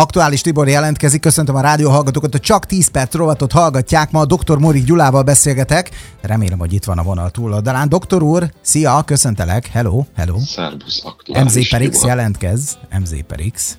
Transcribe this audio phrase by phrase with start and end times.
[0.00, 4.24] Aktuális Tibor jelentkezik, köszöntöm a rádió hallgatókat, hogy csak 10 perc rovatot hallgatják, ma a
[4.24, 4.58] dr.
[4.58, 5.90] Morik Gyulával beszélgetek,
[6.20, 7.88] remélem, hogy itt van a vonal túloldalán.
[7.88, 10.38] Doktor úr, szia, köszöntelek, hello, hello.
[10.38, 13.78] Szerbusz, aktuális MZ per X jelentkez, MZ per X.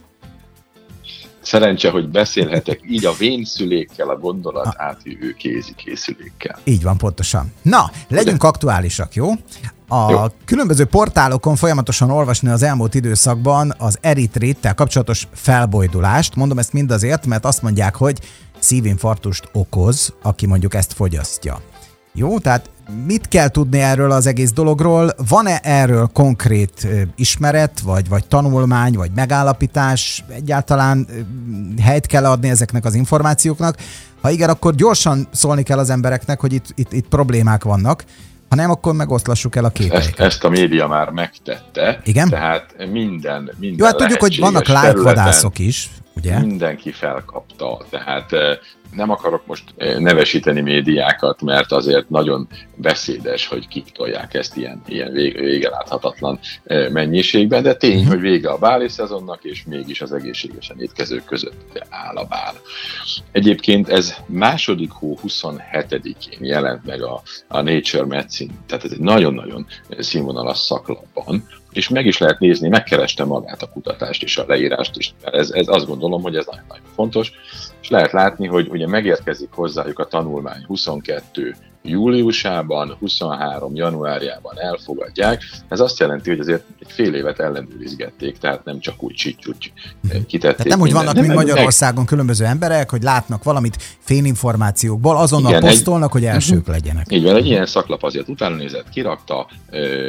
[1.42, 6.60] Szerencse, hogy beszélhetek így a vénszülékkel, a gondolat átvívő kézi készülékkel.
[6.64, 7.54] Így van, pontosan.
[7.62, 9.32] Na, legyünk aktuálisak, jó?
[9.94, 10.20] A Jó.
[10.46, 16.36] különböző portálokon folyamatosan olvasni az elmúlt időszakban az eritréttel kapcsolatos felbojdulást.
[16.36, 18.20] Mondom ezt mind azért, mert azt mondják, hogy
[18.60, 21.62] szívinfarktust okoz, aki mondjuk ezt fogyasztja.
[22.14, 22.70] Jó, tehát
[23.06, 25.12] mit kell tudni erről az egész dologról?
[25.28, 30.26] Van-e erről konkrét ismeret, vagy, vagy tanulmány, vagy megállapítás?
[30.30, 31.08] Egyáltalán
[31.82, 33.78] helyt kell adni ezeknek az információknak?
[34.22, 38.04] Ha igen, akkor gyorsan szólni kell az embereknek, hogy itt, itt, itt problémák vannak.
[38.52, 40.20] Ha nem, akkor megoszlassuk el a Ezt, képeiket.
[40.20, 42.00] ezt a média már megtette.
[42.04, 42.30] Igen?
[42.30, 46.40] Tehát minden, minden Jó, hát tudjuk, hogy vannak lájkvadászok is, ugye?
[46.40, 47.86] Mindenki felkapta.
[47.90, 48.58] Tehát eh,
[48.96, 54.82] nem akarok most eh, nevesíteni médiákat, mert azért nagyon beszédes, hogy kik tolják ezt ilyen,
[54.88, 58.08] ilyen vég- vége láthatatlan eh, mennyiségben, de tény, Mhm.
[58.10, 62.54] hogy vége a báli szezonnak, és mégis az egészségesen étkezők között áll a bál.
[63.32, 69.66] Egyébként ez második hó 27-én jelent meg a, a Nature Medicine, tehát ez egy nagyon-nagyon
[70.00, 75.14] színvonalas szaklapban, és meg is lehet nézni, megkereste magát a kutatást és a leírást is.
[75.22, 77.32] Ez, ez azt gondolom, hogy ez nagyon-nagyon fontos,
[77.82, 85.44] és lehet látni, hogy ugye megérkezik hozzájuk a tanulmány 22 júliusában, 23 januárjában elfogadják.
[85.70, 89.72] Ez azt jelenti, hogy azért egy fél évet ellenőrizgették, tehát nem csak úgy csicsúgy
[90.28, 90.40] kitették.
[90.40, 95.62] Tehát nem úgy vannak, mint meg- Magyarországon különböző emberek, hogy látnak valamit félinformációkból, azonnal Igen,
[95.64, 95.76] egy- Mhm.
[95.78, 97.06] posztolnak, hogy elsők legyenek.
[97.10, 99.48] Így van, egy ilyen szaklap azért utána nézett, kirakta,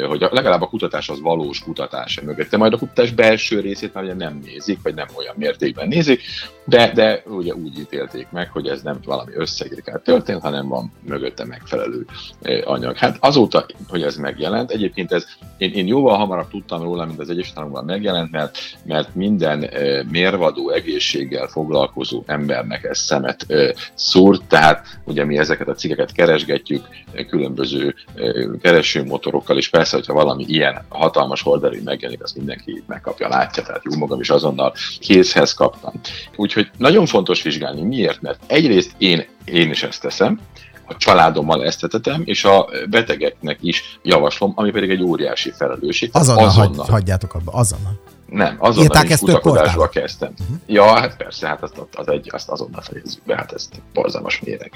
[0.09, 2.57] hogy legalább a kutatás az valós kutatás mögötte.
[2.57, 6.21] Majd a kutatás belső részét már ugye nem nézik, vagy nem olyan mértékben nézik,
[6.65, 11.45] de, de ugye úgy ítélték meg, hogy ez nem valami összegirkált történt, hanem van mögötte
[11.63, 12.07] megfelelő
[12.43, 12.97] ö, anyag.
[12.97, 15.27] Hát azóta, hogy ez megjelent, egyébként ez,
[15.59, 20.03] én, én jóval hamarabb tudtam róla, mint az Egyesült Államokban megjelent, mert, mert minden ö,
[20.11, 26.87] mérvadó egészséggel foglalkozó embernek ez szemet ö, szúrt, tehát ugye mi ezeket a cikkeket keresgetjük
[27.29, 27.95] különböző
[28.63, 33.99] keresőmotorokkal, és persze, hogyha valami ilyen hatalmas horderű megjelenik, azt mindenki megkapja, látja, tehát jó
[33.99, 35.93] magam is azonnal kézhez kaptam.
[36.37, 37.83] Úgyhogy nagyon fontos vizsgálni.
[37.83, 38.21] Miért?
[38.21, 40.41] Mert egyrészt én, én is ezt teszem,
[40.87, 46.11] a családommal ezt tetetem, és a betegeknek is javaslom, ami pedig egy óriási felelősség.
[46.11, 48.01] Tehát Azonnal, hagy, hagyjátok abba, azonnal.
[48.27, 50.33] nem, azonnal Írták is kutakodásba kezdtem.
[50.41, 50.57] Uh-huh.
[50.67, 54.73] Ja, hát persze, hát azt, az egy, azt azonnal fejezzük be, hát ez borzalmas méreg.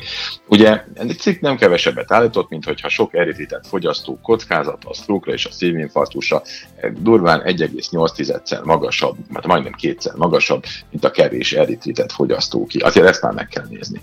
[0.48, 5.44] Ugye egy cikk nem kevesebbet állított, mint hogyha sok eritritet fogyasztó kockázata a sztrókra és
[5.46, 6.42] a szívinfarktusra
[6.76, 12.78] eh, durván 1,8-szer magasabb, mert majdnem kétszer magasabb, mint a kevés eritritet fogyasztó ki.
[12.78, 14.00] Azért ezt már meg kell nézni.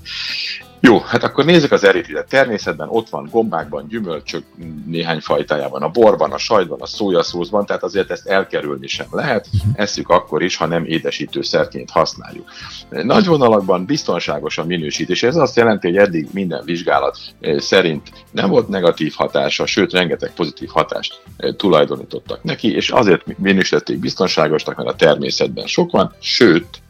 [0.88, 2.27] Jó, hát akkor nézzük az eritritet.
[2.27, 4.44] Természetben ott van gombákban, gyümölcsök
[4.85, 9.47] néhány fajtájában, a borban, a sajtban, a szójaszózban, tehát azért ezt elkerülni sem lehet.
[9.73, 12.49] Esszük akkor is, ha nem édesítőszerként használjuk.
[12.89, 15.23] Nagy vonalakban biztonságos a minősítés.
[15.23, 20.33] Ez azt jelenti, hogy eddig minden vizsgálat eh, szerint nem volt negatív hatása, sőt, rengeteg
[20.33, 26.81] pozitív hatást eh, tulajdonítottak neki, és azért minősítették biztonságosnak, mert a természetben sok van, sőt,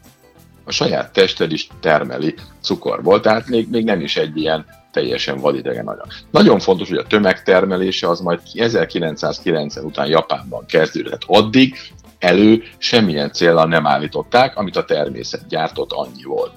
[0.64, 5.86] a saját tested is termeli cukorból, tehát még, még nem is egy ilyen teljesen vadidegen
[5.86, 6.06] anyag.
[6.30, 11.22] Nagyon fontos, hogy a tömegtermelése az majd 1990 után Japánban kezdődött.
[11.26, 11.76] Addig
[12.18, 16.52] elő semmilyen célra nem állították, amit a természet gyártott, annyi volt.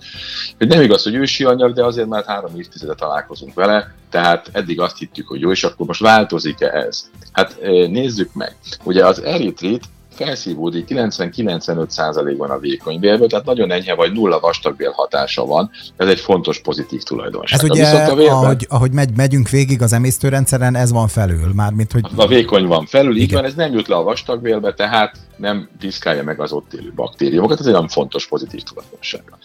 [0.57, 4.79] Hogy nem igaz, hogy ősi anyag, de azért már három évtizede találkozunk vele, tehát eddig
[4.79, 7.09] azt hittük, hogy jó, és akkor most változik-e ez?
[7.31, 8.55] Hát eh, nézzük meg.
[8.83, 9.83] Ugye az eritrit
[10.17, 15.69] felszívódik 90-95%-ban a vékony bélből, tehát nagyon enyhe vagy nulla vastagbél hatása van.
[15.97, 17.59] Ez egy fontos pozitív tulajdonság.
[17.59, 21.53] Ez ugye, Viszont a vérben, ahogy, ahogy megy, megyünk végig az emésztőrendszeren, ez van felül,
[21.53, 23.41] mármint, hogy a vékony van felül, így Igen.
[23.41, 27.59] van, ez nem jut le a vastagbélbe, tehát nem piszkálja meg az ott élő baktériumokat,
[27.59, 29.37] ez egy olyan fontos pozitív tulajdonsága.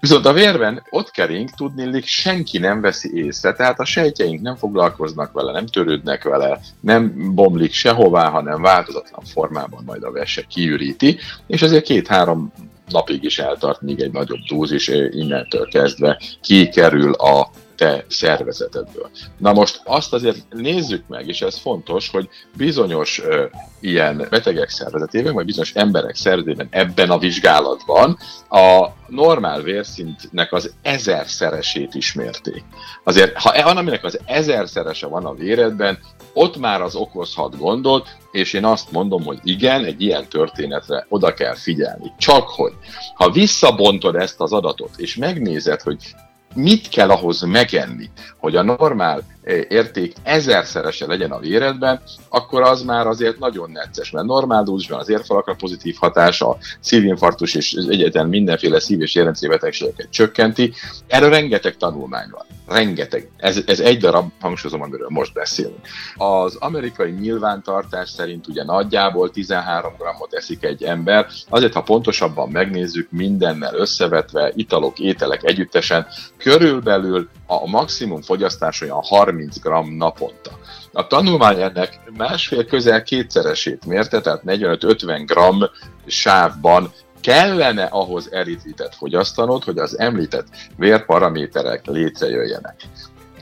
[0.00, 5.32] Viszont a vérben ott kering, tudnélik, senki nem veszi észre, tehát a sejtjeink nem foglalkoznak
[5.32, 11.62] vele, nem törődnek vele, nem bomlik sehová, hanem változatlan formában majd a vese kiüríti, és
[11.62, 12.52] ezért két-három
[12.88, 19.10] napig is eltart, míg egy nagyobb dózis eh, innentől kezdve kikerül a te szervezetedből.
[19.38, 23.44] Na most azt azért nézzük meg, és ez fontos, hogy bizonyos ö,
[23.80, 28.18] ilyen betegek szervezetében, vagy bizonyos emberek szervezetében ebben a vizsgálatban
[28.48, 32.64] a normál vérszintnek az ezerszeresét ismerték.
[33.04, 35.98] Azért, ha van, aminek az ezerszerese van a véredben,
[36.32, 41.34] ott már az okozhat gondot, és én azt mondom, hogy igen, egy ilyen történetre oda
[41.34, 42.12] kell figyelni.
[42.18, 42.72] Csak hogy,
[43.14, 46.14] ha visszabontod ezt az adatot, és megnézed, hogy
[46.56, 49.22] mit kell ahhoz megenni, hogy a normál
[49.68, 55.08] érték ezerszerese legyen a véredben, akkor az már azért nagyon necces, mert normál dúzsban az
[55.08, 60.72] érfalakra pozitív hatása, szívinfarktus és egyetlen mindenféle szív- és érrendszerbetegségeket csökkenti.
[61.06, 62.44] Erről rengeteg tanulmány van.
[62.76, 63.30] Rengeteg.
[63.36, 65.86] Ez, ez egy darab, hangsúlyozom, amiről most beszélünk.
[66.14, 73.10] Az amerikai nyilvántartás szerint ugye nagyjából 13 grammot eszik egy ember, azért ha pontosabban megnézzük,
[73.10, 76.06] mindennel összevetve, italok, ételek együttesen,
[76.36, 80.58] körülbelül a maximum fogyasztás olyan 30 gram naponta.
[80.92, 85.58] A tanulmány ennek másfél közel kétszeresét mérte, tehát 45-50 gram
[86.06, 90.46] sávban kellene ahhoz eritritet fogyasztanod, hogy az említett
[90.76, 92.74] vérparaméterek létrejöjjenek.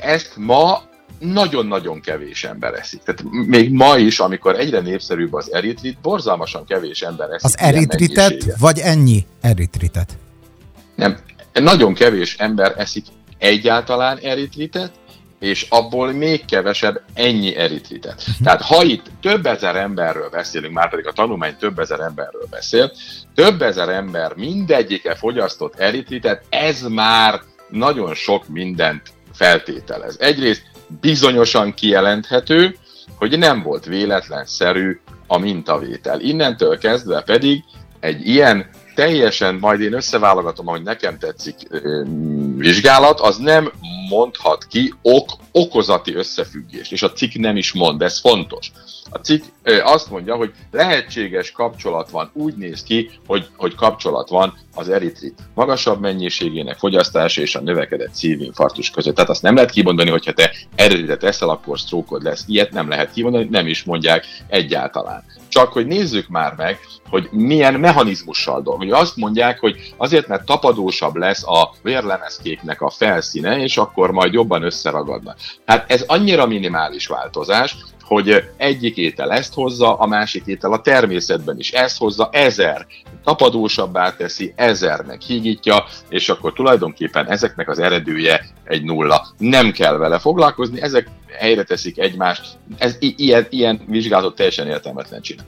[0.00, 0.82] Ezt ma
[1.18, 3.02] nagyon-nagyon kevés ember eszik.
[3.02, 7.44] Tehát még ma is, amikor egyre népszerűbb az eritrit, borzalmasan kevés ember eszik.
[7.44, 10.16] Az eritritet, vagy ennyi eritritet?
[10.94, 11.18] Nem,
[11.52, 13.04] nagyon kevés ember eszik
[13.44, 14.92] egyáltalán eritritet,
[15.38, 18.24] és abból még kevesebb ennyi eritritet.
[18.42, 22.92] Tehát ha itt több ezer emberről beszélünk, már pedig a tanulmány több ezer emberről beszél,
[23.34, 29.02] több ezer ember mindegyike fogyasztott eritritet, ez már nagyon sok mindent
[29.32, 30.16] feltételez.
[30.20, 30.62] Egyrészt
[31.00, 32.76] bizonyosan kijelenthető,
[33.16, 36.20] hogy nem volt véletlenszerű a mintavétel.
[36.20, 37.62] Innentől kezdve pedig
[38.00, 41.54] egy ilyen teljesen, majd én összeválogatom, ahogy nekem tetszik
[42.56, 43.72] vizsgálat, az nem
[44.08, 48.72] mondhat ki ok, okozati összefüggést, és a cikk nem is mond, ez fontos.
[49.10, 49.44] A cikk
[49.82, 55.38] azt mondja, hogy lehetséges kapcsolat van, úgy néz ki, hogy, hogy kapcsolat van az eritrit
[55.54, 59.14] magasabb mennyiségének fogyasztása és a növekedett szívinfarktus között.
[59.14, 62.44] Tehát azt nem lehet kimondani, hogyha te eritritet eszel, akkor sztrókod lesz.
[62.46, 65.24] Ilyet nem lehet kimondani, nem is mondják egyáltalán.
[65.54, 66.78] Csak hogy nézzük már meg,
[67.08, 68.94] hogy milyen mechanizmussal dolgozik.
[68.94, 74.62] Azt mondják, hogy azért, mert tapadósabb lesz a vérlemezkéknek a felszíne, és akkor majd jobban
[74.62, 75.36] összeragadnak.
[75.66, 81.58] Hát ez annyira minimális változás, hogy egyik étel ezt hozza, a másik étel a természetben
[81.58, 82.86] is ezt hozza, ezer
[83.24, 89.26] tapadósabbá teszi, ezer meg hígítja, és akkor tulajdonképpen ezeknek az eredője egy nulla.
[89.38, 91.08] Nem kell vele foglalkozni, ezek
[91.38, 95.46] helyre teszik egymást, ez, ilyen, ilyen vizsgálatot teljesen értelmetlen csinál.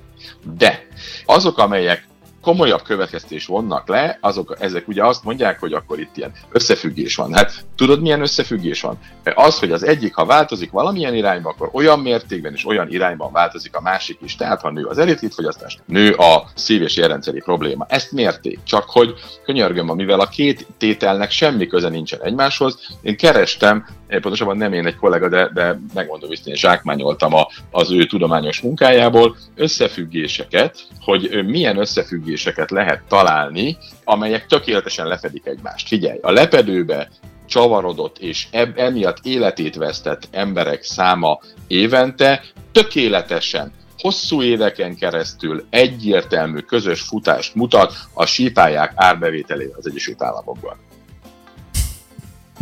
[0.58, 0.86] De
[1.24, 2.06] azok, amelyek
[2.46, 7.34] komolyabb következtés vonnak le, azok, ezek ugye azt mondják, hogy akkor itt ilyen összefüggés van.
[7.34, 8.98] Hát tudod, milyen összefüggés van?
[9.34, 13.76] Az, hogy az egyik, ha változik valamilyen irányba, akkor olyan mértékben és olyan irányban változik
[13.76, 14.36] a másik is.
[14.36, 17.86] Tehát, ha nő az fogyasztás, nő a szív- és érrendszeri probléma.
[17.88, 18.58] Ezt mérték.
[18.64, 24.72] Csak hogy könyörgöm, mivel a két tételnek semmi köze nincsen egymáshoz, én kerestem, pontosabban nem
[24.72, 30.86] én egy kollega, de, de megmondom, hogy én zsákmányoltam a, az ő tudományos munkájából összefüggéseket,
[31.00, 35.88] hogy milyen összefüggés összefüggéseket lehet találni, amelyek tökéletesen lefedik egymást.
[35.88, 37.08] Figyelj, a lepedőbe
[37.46, 42.42] csavarodott és emiatt életét vesztett emberek száma évente
[42.72, 50.76] tökéletesen hosszú éveken keresztül egyértelmű közös futást mutat a sípályák árbevételével az Egyesült Államokban.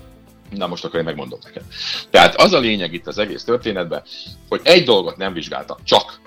[0.49, 1.63] Na most akkor én megmondom neked.
[2.09, 4.03] Tehát az a lényeg itt az egész történetben,
[4.49, 6.19] hogy egy dolgot nem vizsgáltak, csak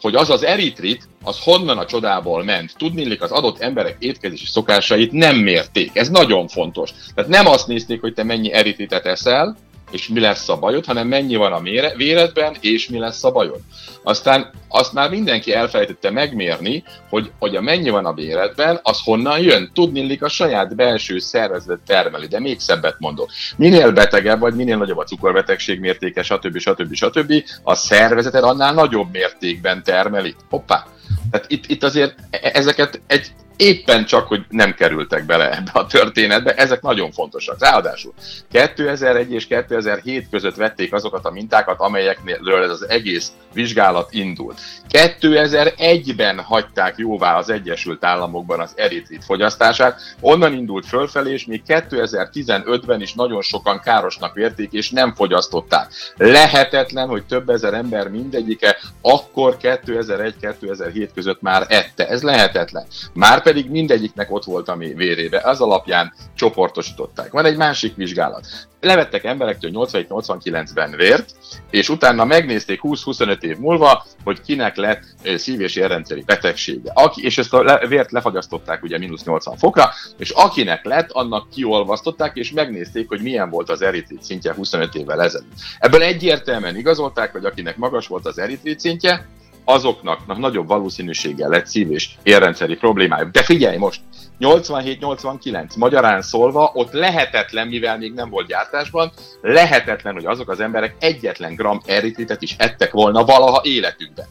[0.00, 2.74] hogy az az eritrit, az honnan a csodából ment.
[2.76, 5.96] Tudnélik, az adott emberek étkezési szokásait nem mérték.
[5.96, 6.90] Ez nagyon fontos.
[7.14, 9.56] Tehát nem azt nézték, hogy te mennyi eritritet eszel,
[9.90, 13.30] és mi lesz a bajod, hanem mennyi van a mére, véredben, és mi lesz a
[13.30, 13.60] bajod.
[14.02, 19.40] Aztán azt már mindenki elfelejtette megmérni, hogy, hogy a mennyi van a véredben, az honnan
[19.40, 19.70] jön.
[19.74, 23.30] Tudni a saját belső szervezet termeli, de még szebbet mondok.
[23.56, 26.58] Minél betegebb vagy, minél nagyobb a cukorbetegség mértéke, stb.
[26.58, 26.94] stb.
[26.94, 27.32] stb.
[27.62, 30.34] a szervezeted annál nagyobb mértékben termeli.
[30.50, 30.86] Hoppá!
[31.30, 35.86] Tehát itt, itt azért e- ezeket egy éppen csak, hogy nem kerültek bele ebbe a
[35.86, 37.56] történetbe, ezek nagyon fontosak.
[37.58, 38.12] Ráadásul
[38.50, 44.60] 2001 és 2007 között vették azokat a mintákat, amelyekről ez az egész vizsgálat indult.
[44.90, 53.00] 2001-ben hagyták jóvá az Egyesült Államokban az eritrit fogyasztását, onnan indult fölfelé, és még 2015-ben
[53.00, 55.92] is nagyon sokan károsnak vérték, és nem fogyasztották.
[56.16, 62.08] Lehetetlen, hogy több ezer ember mindegyike akkor 2001-2007 között már ette.
[62.08, 62.86] Ez lehetetlen.
[63.12, 65.40] Már pedig mindegyiknek ott volt a vérébe.
[65.44, 67.32] Az alapján csoportosították.
[67.32, 68.46] Van egy másik vizsgálat.
[68.80, 71.34] Levettek emberektől 87-89-ben vért,
[71.70, 75.02] és utána megnézték 20-25 év múlva, hogy kinek lett
[75.36, 76.90] szív- és érrendszeri betegsége.
[76.94, 82.36] Aki, és ezt a vért lefagyasztották ugye mínusz 80 fokra, és akinek lett, annak kiolvasztották,
[82.36, 85.52] és megnézték, hogy milyen volt az eritrit szintje 25 évvel ezelőtt.
[85.78, 89.26] Ebből egyértelműen igazolták, hogy akinek magas volt az eritrit szintje,
[89.64, 93.30] azoknak nagyobb valószínűséggel lett szív- és érrendszeri problémájuk.
[93.30, 94.00] De figyelj most,
[94.40, 100.94] 87-89, magyarán szólva, ott lehetetlen, mivel még nem volt gyártásban, lehetetlen, hogy azok az emberek
[100.98, 104.26] egyetlen gram eritritet is ettek volna valaha életükben.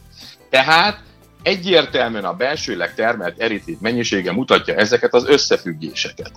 [0.50, 1.02] Tehát
[1.42, 6.30] egyértelműen a belsőleg termelt eritrit mennyisége mutatja ezeket az összefüggéseket.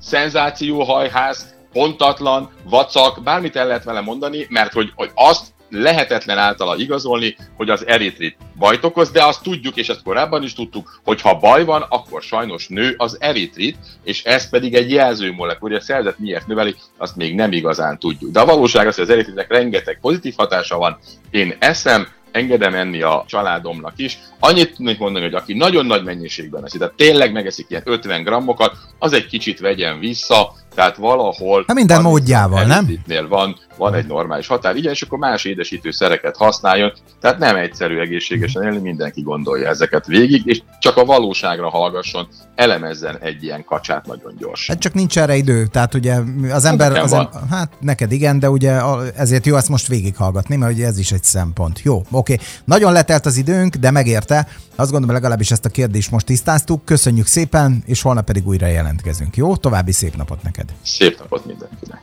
[0.00, 7.36] Szenzációhajház, pontatlan, vacak, bármit el lehet vele mondani, mert hogy, hogy azt lehetetlen általa igazolni,
[7.56, 11.38] hogy az eritrit bajt okoz, de azt tudjuk, és ezt korábban is tudtuk, hogy ha
[11.38, 16.18] baj van, akkor sajnos nő az eritrit, és ez pedig egy jelzőmolekul, hogy a szervezet
[16.18, 18.30] miért növeli, azt még nem igazán tudjuk.
[18.30, 20.98] De a valóság az, hogy az eritritnek rengeteg pozitív hatása van.
[21.30, 24.18] Én eszem, engedem enni a családomnak is.
[24.38, 28.76] Annyit tudnék mondani, hogy aki nagyon nagy mennyiségben eszi, tehát tényleg megeszik ilyen 50 grammokat,
[28.98, 31.64] az egy kicsit vegyen vissza, tehát valahol...
[31.66, 33.04] Hát minden módjával, nem?
[33.28, 37.98] Van, van egy normális határ, igen, és akkor más édesítő szereket használjon, tehát nem egyszerű
[37.98, 44.06] egészségesen élni, mindenki gondolja ezeket végig, és csak a valóságra hallgasson, elemezzen egy ilyen kacsát
[44.06, 44.74] nagyon gyorsan.
[44.74, 46.18] Hát csak nincs erre idő, tehát ugye
[46.50, 48.80] az ember, az em- hát neked igen, de ugye
[49.16, 51.80] ezért jó ezt most végighallgatni, mert ugye ez is egy szempont.
[51.82, 52.38] Jó, oké.
[52.64, 54.48] Nagyon letelt az időnk, de megérte.
[54.76, 56.84] Azt gondolom, legalábbis ezt a kérdést most tisztáztuk.
[56.84, 59.36] Köszönjük szépen, és holnap pedig újra jelentkezünk.
[59.36, 60.63] Jó, további szép napot neked!
[60.82, 62.02] Szép napot mindenkinek!